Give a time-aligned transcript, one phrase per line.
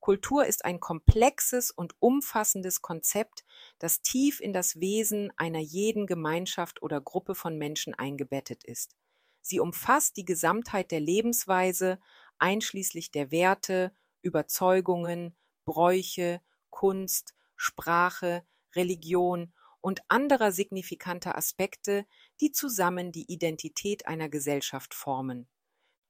[0.00, 3.44] Kultur ist ein komplexes und umfassendes Konzept,
[3.78, 8.96] das tief in das Wesen einer jeden Gemeinschaft oder Gruppe von Menschen eingebettet ist.
[9.42, 12.00] Sie umfasst die Gesamtheit der Lebensweise,
[12.38, 16.40] einschließlich der Werte, Überzeugungen, Bräuche,
[16.70, 22.06] Kunst, Sprache, Religion und anderer signifikanter Aspekte,
[22.40, 25.48] die zusammen die Identität einer Gesellschaft formen.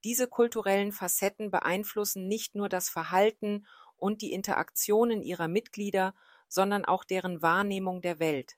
[0.04, 6.14] Diese kulturellen Facetten beeinflussen nicht nur das Verhalten und die Interaktionen ihrer Mitglieder,
[6.48, 8.56] sondern auch deren Wahrnehmung der Welt.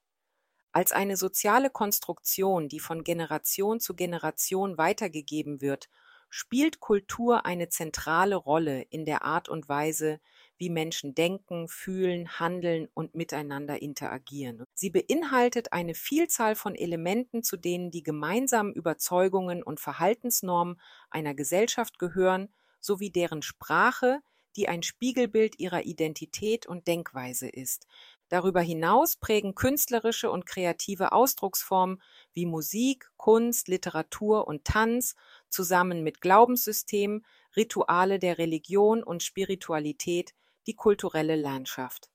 [0.73, 5.91] Als eine soziale Konstruktion, die von Generation zu Generation weitergegeben wird,
[6.31, 10.19] spielt Kultur eine zentrale Rolle in der Art und Weise,
[10.63, 14.63] wie Menschen denken, fühlen, handeln und miteinander interagieren.
[14.75, 21.99] Sie beinhaltet eine Vielzahl von Elementen, zu denen die gemeinsamen Überzeugungen und Verhaltensnormen einer Gesellschaft
[21.99, 24.21] gehören, sowie deren Sprache,
[24.55, 27.89] die ein Spiegelbild ihrer Identität und Denkweise ist.
[28.29, 32.01] Darüber hinaus prägen künstlerische und kreative Ausdrucksformen
[32.35, 35.17] wie Musik, Kunst, Literatur und Tanz
[35.49, 37.27] zusammen mit Glaubenssystemen,
[37.57, 40.35] Rituale der Religion und Spiritualität
[40.67, 42.11] die kulturelle Landschaft.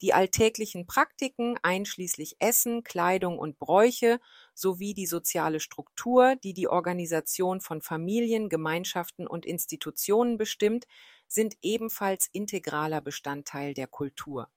[0.00, 4.20] Die alltäglichen Praktiken einschließlich Essen, Kleidung und Bräuche
[4.54, 10.86] sowie die soziale Struktur, die die Organisation von Familien, Gemeinschaften und Institutionen bestimmt,
[11.26, 14.48] sind ebenfalls integraler Bestandteil der Kultur.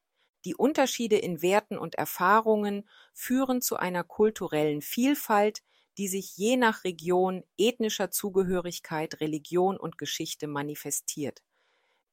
[0.45, 5.63] Die Unterschiede in Werten und Erfahrungen führen zu einer kulturellen Vielfalt,
[5.97, 11.43] die sich je nach Region, ethnischer Zugehörigkeit, Religion und Geschichte manifestiert.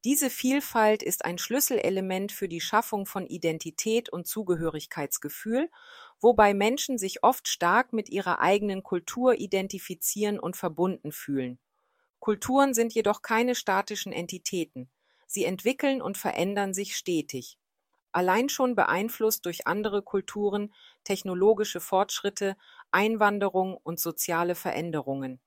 [0.05, 5.71] Diese Vielfalt ist ein Schlüsselelement für die Schaffung von Identität und Zugehörigkeitsgefühl,
[6.21, 11.59] wobei Menschen sich oft stark mit ihrer eigenen Kultur identifizieren und verbunden fühlen.
[12.21, 14.89] Kulturen sind jedoch keine statischen Entitäten.
[15.27, 17.59] Sie entwickeln und verändern sich stetig.
[18.13, 20.73] Allein schon beeinflusst durch andere Kulturen,
[21.05, 22.57] technologische Fortschritte,
[22.91, 25.41] Einwanderung und soziale Veränderungen.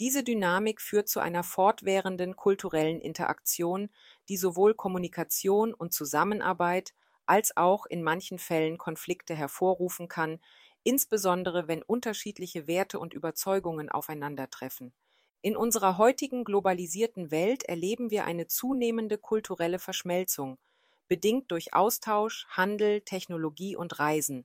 [0.00, 3.90] Diese Dynamik führt zu einer fortwährenden kulturellen Interaktion,
[4.28, 6.94] die sowohl Kommunikation und Zusammenarbeit
[7.26, 10.40] als auch in manchen Fällen Konflikte hervorrufen kann,
[10.82, 14.92] insbesondere wenn unterschiedliche Werte und Überzeugungen aufeinandertreffen.
[15.42, 20.58] In unserer heutigen globalisierten Welt erleben wir eine zunehmende kulturelle Verschmelzung,
[21.06, 24.44] bedingt durch Austausch, Handel, Technologie und Reisen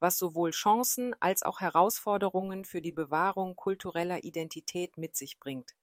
[0.00, 5.74] was sowohl Chancen als auch Herausforderungen für die Bewahrung kultureller Identität mit sich bringt.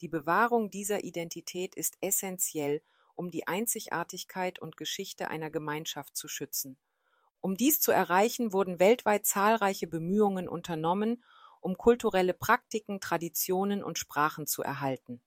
[0.00, 2.82] Die Bewahrung dieser Identität ist essentiell,
[3.14, 6.78] um die Einzigartigkeit und Geschichte einer Gemeinschaft zu schützen.
[7.40, 11.22] Um dies zu erreichen, wurden weltweit zahlreiche Bemühungen unternommen,
[11.60, 15.22] um kulturelle Praktiken, Traditionen und Sprachen zu erhalten.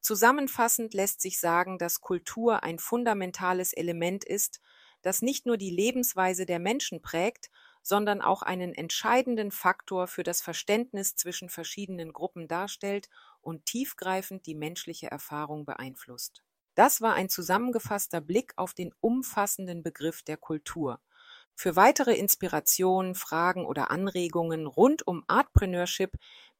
[0.00, 4.60] Zusammenfassend lässt sich sagen, dass Kultur ein fundamentales Element ist,
[5.02, 7.50] das nicht nur die Lebensweise der Menschen prägt,
[7.82, 13.08] sondern auch einen entscheidenden Faktor für das Verständnis zwischen verschiedenen Gruppen darstellt
[13.40, 16.42] und tiefgreifend die menschliche Erfahrung beeinflusst.
[16.74, 21.00] Das war ein zusammengefasster Blick auf den umfassenden Begriff der Kultur.
[21.54, 26.12] Für weitere Inspirationen, Fragen oder Anregungen rund um Artpreneurship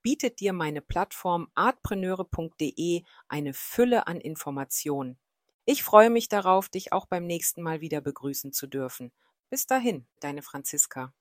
[0.03, 5.19] bietet dir meine Plattform artpreneure.de eine Fülle an Informationen.
[5.71, 9.13] Ich freue mich darauf, dich auch beim nächsten Mal wieder begrüßen zu dürfen.
[9.51, 11.13] Bis dahin, deine Franziska.